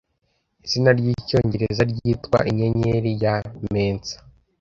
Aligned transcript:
Izina 0.65 0.89
ry'icyongereza 0.99 1.81
ryitwa 1.91 2.37
Inyenyeri 2.49 3.11
ya 3.23 3.35
Mensa 3.73 4.15